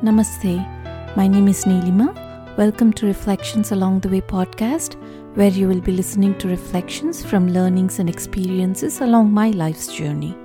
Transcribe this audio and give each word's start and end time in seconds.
Namaste. 0.00 1.16
My 1.16 1.26
name 1.26 1.48
is 1.48 1.64
Neelima. 1.64 2.14
Welcome 2.56 2.92
to 2.92 3.06
Reflections 3.06 3.72
Along 3.72 3.98
the 3.98 4.08
Way 4.08 4.20
podcast, 4.20 4.94
where 5.34 5.50
you 5.50 5.66
will 5.66 5.80
be 5.80 5.90
listening 5.90 6.38
to 6.38 6.46
reflections 6.46 7.24
from 7.24 7.48
learnings 7.48 7.98
and 7.98 8.08
experiences 8.08 9.00
along 9.00 9.32
my 9.32 9.50
life's 9.50 9.92
journey. 9.92 10.36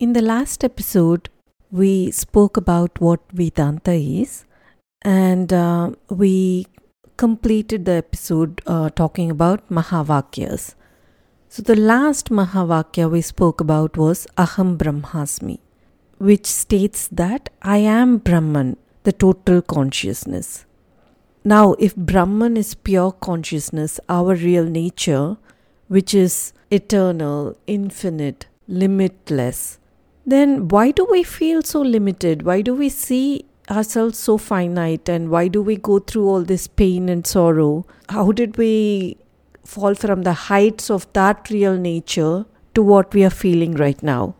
In 0.00 0.12
the 0.12 0.22
last 0.22 0.64
episode, 0.64 1.28
we 1.70 2.10
spoke 2.10 2.56
about 2.56 3.00
what 3.00 3.20
Vedanta 3.30 3.92
is, 3.92 4.44
and 5.02 5.52
uh, 5.52 5.90
we 6.08 6.66
completed 7.16 7.84
the 7.84 7.92
episode 7.92 8.62
uh, 8.66 8.90
talking 8.90 9.30
about 9.30 9.68
Mahavakyas. 9.68 10.74
So, 11.48 11.62
the 11.62 11.76
last 11.76 12.30
Mahavakya 12.30 13.10
we 13.10 13.20
spoke 13.22 13.60
about 13.60 13.96
was 13.96 14.26
Aham 14.36 14.76
Brahmasmi, 14.76 15.58
which 16.18 16.46
states 16.46 17.08
that 17.08 17.50
I 17.62 17.78
am 17.78 18.18
Brahman, 18.18 18.76
the 19.02 19.12
total 19.12 19.60
consciousness. 19.62 20.64
Now, 21.42 21.72
if 21.78 21.96
Brahman 21.96 22.56
is 22.56 22.74
pure 22.74 23.12
consciousness, 23.12 23.98
our 24.08 24.34
real 24.34 24.64
nature, 24.64 25.38
which 25.88 26.14
is 26.14 26.52
eternal, 26.70 27.56
infinite, 27.66 28.46
limitless, 28.68 29.78
then 30.24 30.68
why 30.68 30.90
do 30.90 31.06
we 31.10 31.22
feel 31.22 31.62
so 31.62 31.80
limited? 31.80 32.42
Why 32.42 32.60
do 32.60 32.74
we 32.74 32.90
see 32.90 33.46
ourselves 33.70 34.18
so 34.18 34.36
finite? 34.38 35.08
And 35.08 35.30
why 35.30 35.48
do 35.48 35.62
we 35.62 35.76
go 35.76 35.98
through 35.98 36.28
all 36.28 36.42
this 36.42 36.66
pain 36.66 37.08
and 37.08 37.26
sorrow? 37.26 37.86
How 38.08 38.32
did 38.32 38.56
we 38.56 39.16
fall 39.64 39.94
from 39.94 40.22
the 40.22 40.32
heights 40.32 40.90
of 40.90 41.10
that 41.12 41.48
real 41.50 41.76
nature 41.76 42.46
to 42.74 42.82
what 42.82 43.14
we 43.14 43.24
are 43.24 43.30
feeling 43.30 43.74
right 43.74 44.02
now? 44.02 44.34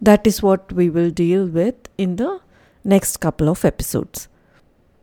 That 0.00 0.26
is 0.26 0.42
what 0.42 0.72
we 0.72 0.90
will 0.90 1.10
deal 1.10 1.46
with 1.46 1.74
in 1.96 2.16
the 2.16 2.40
next 2.84 3.18
couple 3.18 3.48
of 3.48 3.64
episodes. 3.64 4.28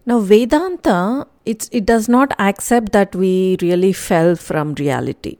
Now, 0.05 0.19
Vedanta, 0.19 1.27
it's, 1.45 1.69
it 1.71 1.85
does 1.85 2.09
not 2.09 2.33
accept 2.39 2.91
that 2.91 3.15
we 3.15 3.57
really 3.61 3.93
fell 3.93 4.35
from 4.35 4.73
reality. 4.75 5.37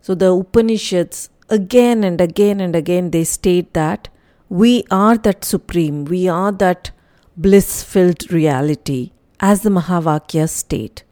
So, 0.00 0.14
the 0.14 0.32
Upanishads 0.32 1.30
again 1.48 2.04
and 2.04 2.20
again 2.20 2.60
and 2.60 2.74
again 2.74 3.10
they 3.10 3.24
state 3.24 3.74
that 3.74 4.08
we 4.48 4.84
are 4.90 5.16
that 5.18 5.44
supreme, 5.44 6.04
we 6.04 6.28
are 6.28 6.52
that 6.52 6.90
bliss 7.36 7.82
filled 7.82 8.30
reality, 8.32 9.10
as 9.40 9.62
the 9.62 9.70
Mahavakyas 9.70 10.50
state. 10.50 11.02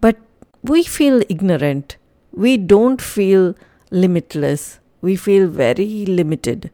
But 0.00 0.16
we 0.62 0.82
feel 0.82 1.22
ignorant, 1.28 1.96
we 2.32 2.56
don't 2.56 3.00
feel 3.00 3.54
limitless, 3.90 4.80
we 5.00 5.16
feel 5.16 5.48
very 5.48 6.06
limited, 6.06 6.70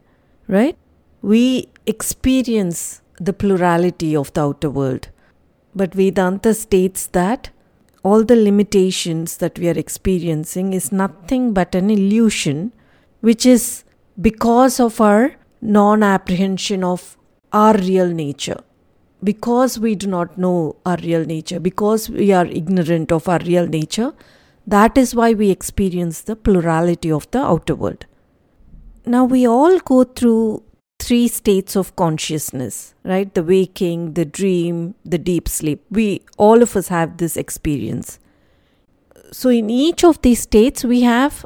right? 0.47 0.77
We 1.21 1.69
experience 1.85 3.01
the 3.19 3.33
plurality 3.33 4.15
of 4.15 4.33
the 4.33 4.41
outer 4.41 4.69
world. 4.69 5.09
But 5.75 5.93
Vedanta 5.93 6.53
states 6.53 7.05
that 7.07 7.49
all 8.03 8.23
the 8.23 8.35
limitations 8.35 9.37
that 9.37 9.59
we 9.59 9.67
are 9.69 9.77
experiencing 9.77 10.73
is 10.73 10.91
nothing 10.91 11.53
but 11.53 11.75
an 11.75 11.89
illusion, 11.89 12.73
which 13.21 13.45
is 13.45 13.83
because 14.19 14.79
of 14.79 14.99
our 15.01 15.35
non 15.61 16.03
apprehension 16.03 16.83
of 16.83 17.17
our 17.51 17.75
real 17.77 18.07
nature. 18.07 18.61
Because 19.23 19.79
we 19.79 19.95
do 19.95 20.07
not 20.07 20.37
know 20.37 20.75
our 20.85 20.97
real 20.97 21.25
nature, 21.25 21.59
because 21.59 22.09
we 22.09 22.31
are 22.31 22.45
ignorant 22.45 23.11
of 23.11 23.27
our 23.27 23.39
real 23.39 23.67
nature, 23.67 24.13
that 24.67 24.97
is 24.97 25.15
why 25.15 25.33
we 25.33 25.49
experience 25.49 26.21
the 26.21 26.35
plurality 26.35 27.11
of 27.11 27.29
the 27.31 27.39
outer 27.39 27.73
world. 27.73 28.05
Now, 29.05 29.23
we 29.23 29.47
all 29.47 29.79
go 29.79 30.03
through 30.03 30.63
three 30.99 31.27
states 31.27 31.75
of 31.75 31.95
consciousness, 31.95 32.93
right? 33.03 33.33
The 33.33 33.43
waking, 33.43 34.13
the 34.13 34.25
dream, 34.25 34.95
the 35.05 35.17
deep 35.17 35.47
sleep. 35.47 35.85
We, 35.89 36.21
all 36.37 36.61
of 36.61 36.75
us, 36.75 36.89
have 36.89 37.17
this 37.17 37.37
experience. 37.37 38.19
So, 39.31 39.49
in 39.49 39.69
each 39.69 40.03
of 40.03 40.21
these 40.21 40.41
states, 40.41 40.83
we 40.83 41.01
have 41.01 41.45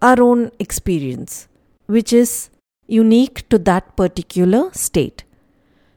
our 0.00 0.20
own 0.20 0.50
experience, 0.58 1.48
which 1.86 2.12
is 2.12 2.50
unique 2.86 3.48
to 3.50 3.58
that 3.58 3.96
particular 3.96 4.70
state. 4.72 5.24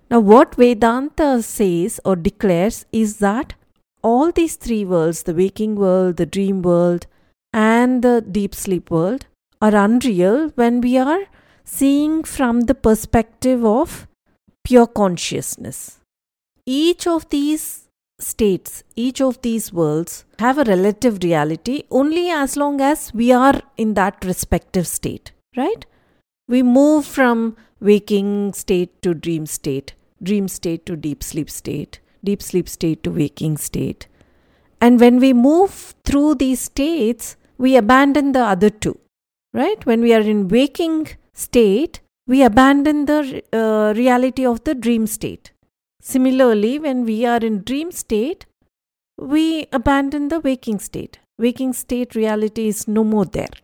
Now, 0.09 0.19
what 0.19 0.55
Vedanta 0.55 1.41
says 1.41 1.99
or 2.05 2.15
declares 2.15 2.85
is 2.91 3.17
that 3.17 3.55
all 4.03 4.31
these 4.31 4.55
three 4.55 4.85
worlds 4.85 5.23
the 5.23 5.33
waking 5.33 5.75
world, 5.75 6.17
the 6.17 6.25
dream 6.25 6.61
world, 6.61 7.07
and 7.51 8.03
the 8.03 8.21
deep 8.21 8.53
sleep 8.53 8.91
world 8.91 9.25
are 9.61 9.75
unreal 9.75 10.49
when 10.55 10.81
we 10.81 10.97
are 10.97 11.25
seeing 11.63 12.23
from 12.23 12.61
the 12.61 12.75
perspective 12.75 13.65
of 13.65 14.07
pure 14.63 14.87
consciousness. 14.87 15.99
Each 16.65 17.07
of 17.07 17.27
these 17.29 17.87
states, 18.19 18.83
each 18.95 19.21
of 19.21 19.41
these 19.41 19.73
worlds 19.73 20.25
have 20.39 20.57
a 20.57 20.63
relative 20.63 21.23
reality 21.23 21.83
only 21.89 22.29
as 22.29 22.55
long 22.55 22.81
as 22.81 23.13
we 23.13 23.31
are 23.31 23.61
in 23.77 23.93
that 23.95 24.23
respective 24.23 24.87
state, 24.87 25.31
right? 25.57 25.85
We 26.47 26.61
move 26.61 27.05
from 27.05 27.57
waking 27.79 28.53
state 28.53 29.01
to 29.01 29.13
dream 29.13 29.45
state, 29.45 29.93
dream 30.21 30.47
state 30.47 30.85
to 30.85 30.95
deep 30.95 31.23
sleep 31.23 31.49
state, 31.49 31.99
deep 32.23 32.41
sleep 32.41 32.69
state 32.69 33.03
to 33.03 33.11
waking 33.11 33.57
state. 33.57 34.07
And 34.81 34.99
when 34.99 35.19
we 35.19 35.33
move 35.33 35.95
through 36.03 36.35
these 36.35 36.59
states, 36.59 37.35
we 37.57 37.75
abandon 37.75 38.31
the 38.33 38.41
other 38.41 38.69
two, 38.69 38.99
right? 39.53 39.85
When 39.85 40.01
we 40.01 40.13
are 40.13 40.21
in 40.21 40.47
waking 40.47 41.09
state, 41.33 42.01
we 42.27 42.41
abandon 42.43 43.05
the 43.05 43.43
uh, 43.53 43.93
reality 43.95 44.45
of 44.45 44.63
the 44.63 44.75
dream 44.75 45.07
state. 45.07 45.51
Similarly, 46.01 46.79
when 46.79 47.03
we 47.05 47.25
are 47.25 47.37
in 47.37 47.63
dream 47.63 47.91
state, 47.91 48.45
we 49.17 49.67
abandon 49.71 50.27
the 50.27 50.39
waking 50.39 50.79
state. 50.79 51.19
Waking 51.37 51.73
state 51.73 52.15
reality 52.15 52.67
is 52.67 52.87
no 52.87 53.03
more 53.03 53.25
there. 53.25 53.55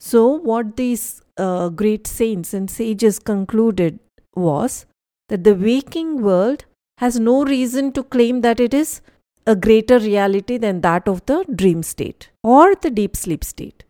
So, 0.00 0.26
what 0.26 0.76
these 0.76 1.22
uh, 1.36 1.68
great 1.70 2.06
saints 2.06 2.54
and 2.54 2.70
sages 2.70 3.18
concluded 3.18 3.98
was 4.34 4.86
that 5.28 5.44
the 5.44 5.54
waking 5.54 6.22
world 6.22 6.64
has 6.98 7.18
no 7.18 7.44
reason 7.44 7.92
to 7.92 8.02
claim 8.02 8.40
that 8.42 8.60
it 8.60 8.74
is 8.74 9.00
a 9.46 9.56
greater 9.56 9.98
reality 9.98 10.56
than 10.56 10.80
that 10.80 11.08
of 11.08 11.24
the 11.26 11.44
dream 11.54 11.82
state 11.82 12.30
or 12.42 12.74
the 12.74 12.90
deep 12.90 13.16
sleep 13.16 13.44
state. 13.44 13.84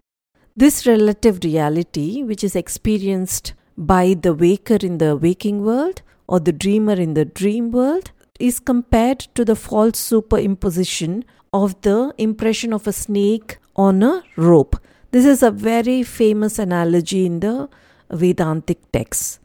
This 0.56 0.87
relative 0.87 1.41
reality, 1.44 2.22
which 2.22 2.44
is 2.44 2.56
experienced 2.56 3.54
by 3.76 4.15
the 4.15 4.32
waker 4.32 4.78
in 4.81 4.98
the 4.98 5.16
waking 5.16 5.65
world 5.65 6.03
or 6.28 6.41
the 6.41 6.53
dreamer 6.53 6.94
in 6.94 7.15
the 7.15 7.25
dream 7.25 7.71
world, 7.71 8.12
is 8.41 8.60
compared 8.60 9.21
to 9.34 9.44
the 9.44 9.56
false 9.56 10.00
superimposition 10.10 11.25
of 11.53 11.81
the 11.82 12.12
impression 12.19 12.72
of 12.72 12.86
a 12.86 12.92
snake 12.92 13.59
on 13.76 14.03
a 14.03 14.22
rope 14.36 14.76
this 15.14 15.25
is 15.25 15.44
a 15.44 15.50
very 15.52 16.02
famous 16.02 16.58
analogy 16.58 17.25
in 17.25 17.38
the 17.38 17.69
Vedantic 18.10 18.80
texts. 18.91 19.38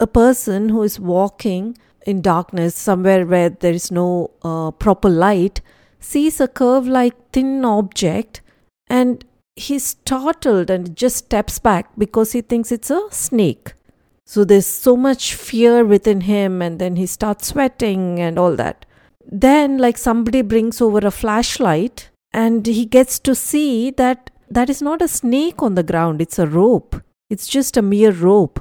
A 0.00 0.06
person 0.06 0.70
who 0.70 0.82
is 0.82 0.98
walking 0.98 1.76
in 2.06 2.22
darkness 2.22 2.74
somewhere 2.74 3.26
where 3.26 3.50
there 3.50 3.74
is 3.74 3.90
no 3.90 4.30
uh, 4.42 4.70
proper 4.70 5.10
light 5.10 5.60
sees 6.00 6.40
a 6.40 6.48
curve 6.48 6.88
like 6.88 7.14
thin 7.32 7.66
object 7.66 8.40
and 8.88 9.26
he's 9.56 9.84
startled 9.84 10.70
and 10.70 10.96
just 10.96 11.16
steps 11.16 11.58
back 11.58 11.90
because 11.98 12.32
he 12.32 12.40
thinks 12.40 12.72
it's 12.72 12.90
a 12.90 13.02
snake. 13.10 13.74
So 14.24 14.42
there's 14.42 14.64
so 14.64 14.96
much 14.96 15.34
fear 15.34 15.84
within 15.84 16.22
him, 16.22 16.62
and 16.62 16.78
then 16.78 16.96
he 16.96 17.04
starts 17.04 17.48
sweating 17.48 18.20
and 18.20 18.38
all 18.38 18.56
that. 18.56 18.86
Then, 19.30 19.76
like 19.76 19.98
somebody 19.98 20.40
brings 20.40 20.80
over 20.80 21.06
a 21.06 21.10
flashlight, 21.10 22.08
and 22.32 22.64
he 22.64 22.86
gets 22.86 23.18
to 23.18 23.34
see 23.34 23.90
that 23.90 24.30
that 24.50 24.70
is 24.70 24.82
not 24.82 25.02
a 25.02 25.08
snake 25.08 25.62
on 25.62 25.74
the 25.74 25.82
ground, 25.82 26.20
it's 26.20 26.38
a 26.38 26.46
rope. 26.46 27.02
It's 27.30 27.48
just 27.48 27.76
a 27.76 27.82
mere 27.82 28.12
rope. 28.12 28.60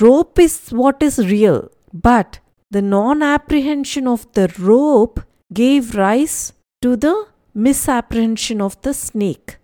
Rope 0.00 0.38
is 0.38 0.70
what 0.70 1.02
is 1.02 1.18
real, 1.18 1.70
but 1.92 2.38
the 2.70 2.82
non 2.82 3.22
apprehension 3.22 4.06
of 4.06 4.30
the 4.32 4.52
rope 4.58 5.20
gave 5.52 5.94
rise 5.94 6.54
to 6.80 6.96
the 6.96 7.26
misapprehension 7.54 8.60
of 8.62 8.80
the 8.82 8.94
snake. 8.94 9.58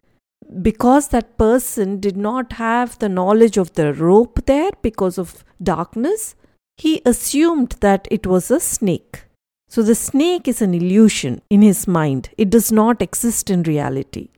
Because 0.63 1.09
that 1.09 1.37
person 1.39 2.01
did 2.01 2.17
not 2.17 2.55
have 2.55 2.99
the 2.99 3.09
knowledge 3.09 3.57
of 3.57 3.73
the 3.75 3.93
rope 3.95 4.45
there 4.47 4.73
because 4.83 5.19
of 5.19 5.45
darkness, 5.63 6.35
he 6.77 7.03
assumed 7.05 7.77
that 7.81 8.07
it 8.11 8.27
was 8.27 8.51
a 8.51 8.61
snake. 8.61 9.25
So 9.69 9.83
the 9.83 9.95
snake 9.95 10.49
is 10.49 10.63
an 10.63 10.75
illusion 10.75 11.43
in 11.51 11.63
his 11.63 11.87
mind, 11.87 12.31
it 12.39 12.51
does 12.51 12.73
not 12.73 13.03
exist 13.03 13.51
in 13.51 13.63
reality. 13.63 14.29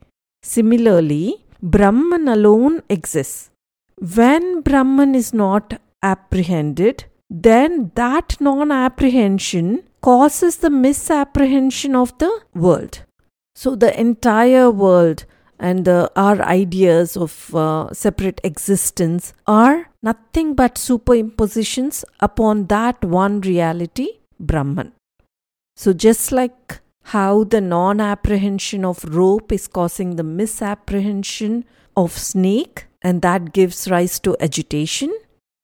Similarly, 0.43 1.45
Brahman 1.61 2.27
alone 2.27 2.81
exists. 2.89 3.49
When 3.97 4.61
Brahman 4.61 5.13
is 5.13 5.33
not 5.33 5.79
apprehended, 6.01 7.05
then 7.29 7.91
that 7.95 8.37
non 8.41 8.71
apprehension 8.71 9.83
causes 10.01 10.57
the 10.57 10.69
misapprehension 10.69 11.95
of 11.95 12.17
the 12.17 12.31
world. 12.53 13.03
So, 13.55 13.75
the 13.75 13.97
entire 13.99 14.71
world 14.71 15.25
and 15.59 15.87
uh, 15.87 16.09
our 16.15 16.41
ideas 16.41 17.15
of 17.15 17.53
uh, 17.55 17.93
separate 17.93 18.41
existence 18.43 19.33
are 19.45 19.91
nothing 20.01 20.55
but 20.55 20.75
superimpositions 20.75 22.03
upon 22.19 22.65
that 22.67 23.03
one 23.05 23.41
reality, 23.41 24.07
Brahman. 24.39 24.93
So, 25.75 25.93
just 25.93 26.31
like 26.31 26.81
how 27.03 27.43
the 27.43 27.61
non 27.61 27.99
apprehension 27.99 28.85
of 28.85 29.03
rope 29.03 29.51
is 29.51 29.67
causing 29.67 30.15
the 30.15 30.23
misapprehension 30.23 31.65
of 31.95 32.17
snake, 32.17 32.85
and 33.01 33.21
that 33.21 33.53
gives 33.53 33.89
rise 33.89 34.19
to 34.19 34.37
agitation. 34.39 35.13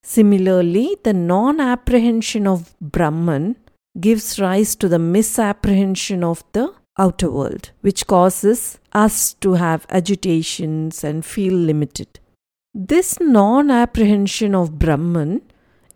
Similarly, 0.02 0.96
the 1.02 1.12
non 1.12 1.60
apprehension 1.60 2.46
of 2.46 2.74
Brahman 2.80 3.56
gives 4.00 4.38
rise 4.40 4.76
to 4.76 4.88
the 4.88 4.98
misapprehension 4.98 6.22
of 6.22 6.44
the 6.52 6.72
outer 6.98 7.30
world, 7.30 7.70
which 7.80 8.06
causes 8.06 8.78
us 8.92 9.34
to 9.34 9.54
have 9.54 9.86
agitations 9.90 11.04
and 11.04 11.24
feel 11.24 11.54
limited. 11.54 12.20
This 12.74 13.18
non 13.20 13.70
apprehension 13.70 14.54
of 14.54 14.78
Brahman 14.78 15.42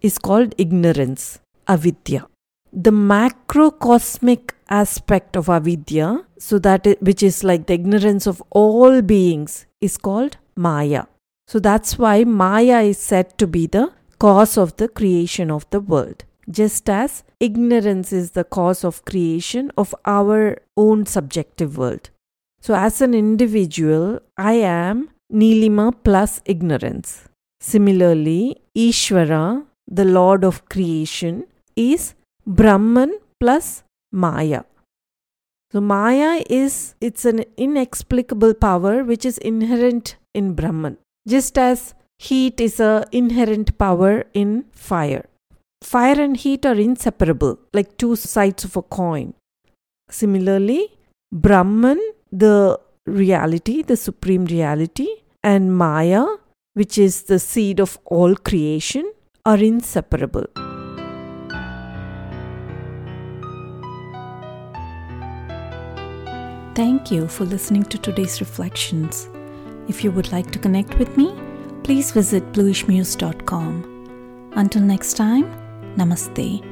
is 0.01 0.19
called 0.19 0.55
ignorance, 0.59 1.39
avidya. 1.69 2.27
The 2.73 2.91
macrocosmic 2.91 4.53
aspect 4.69 5.37
of 5.37 5.49
avidya, 5.49 6.25
so 6.39 6.59
that 6.61 6.87
it, 6.87 7.03
which 7.03 7.23
is 7.23 7.45
like 7.45 7.67
the 7.67 7.75
ignorance 7.75 8.27
of 8.27 8.43
all 8.51 9.03
beings, 9.03 9.67
is 9.81 9.99
called 9.99 10.39
maya. 10.57 11.05
So 11.47 11.59
that's 11.59 11.99
why 11.99 12.25
maya 12.25 12.81
is 12.81 12.99
said 12.99 13.37
to 13.39 13.47
be 13.47 13.67
the 13.67 13.93
cause 14.19 14.57
of 14.57 14.77
the 14.77 14.89
creation 14.89 15.51
of 15.51 15.69
the 15.71 15.81
world 15.81 16.25
just 16.51 16.89
as 16.91 17.23
ignorance 17.41 18.13
is 18.13 18.33
the 18.33 18.45
cause 18.45 18.85
of 18.85 19.05
creation 19.05 19.71
of 19.77 19.95
our 20.05 20.59
own 20.77 21.07
subjective 21.07 21.79
world. 21.79 22.11
So, 22.61 22.75
as 22.75 23.01
an 23.01 23.15
individual, 23.15 24.21
I 24.37 24.55
am 24.55 25.11
Neelima 25.33 25.95
plus 26.05 26.41
ignorance. 26.45 27.29
Similarly, 27.61 28.61
Ishvara, 28.77 29.65
the 29.89 30.05
Lord 30.05 30.45
of 30.45 30.69
creation, 30.69 31.45
is 31.75 32.15
Brahman 32.47 33.19
plus 33.39 33.85
Maya. 34.11 34.63
So 35.71 35.81
Maya 35.81 36.43
is 36.51 36.95
it's 37.01 37.25
an 37.25 37.45
inexplicable 37.57 38.55
power 38.55 39.05
which 39.05 39.25
is 39.25 39.39
inherent 39.39 40.17
in 40.35 40.55
Brahman. 40.55 40.99
Just 41.27 41.57
as 41.57 41.95
heat 42.19 42.61
is 42.61 42.81
a 42.81 43.05
inherent 43.13 43.79
power 43.79 44.25
in 44.35 44.65
fire. 44.73 45.25
Fire 45.83 46.21
and 46.21 46.37
heat 46.37 46.67
are 46.67 46.75
inseparable, 46.75 47.59
like 47.73 47.97
two 47.97 48.17
sides 48.17 48.65
of 48.65 48.77
a 48.77 48.83
coin. 48.83 49.35
Similarly, 50.11 50.91
Brahman, 51.33 52.01
the 52.31 52.79
reality, 53.07 53.83
the 53.83 53.97
supreme 53.97 54.45
reality, 54.47 55.09
and 55.43 55.77
Maya, 55.77 56.25
which 56.75 56.99
is 56.99 57.23
the 57.25 57.39
seed 57.39 57.81
of 57.81 57.99
all 58.05 58.35
creation, 58.35 59.13
are 59.45 59.59
inseparable. 59.59 60.47
Thank 66.75 67.11
you 67.11 67.29
for 67.29 67.45
listening 67.45 67.85
to 67.85 67.99
today's 67.99 68.41
reflections. 68.41 69.29
If 69.89 70.03
you 70.03 70.11
would 70.13 70.33
like 70.33 70.51
to 70.53 70.59
connect 70.59 70.99
with 70.99 71.19
me, 71.19 71.39
please 71.83 72.13
visit 72.13 72.51
bluishmuse.com. 72.53 74.51
Until 74.55 74.83
next 74.83 75.15
time, 75.15 75.45
Namaste. 75.97 76.72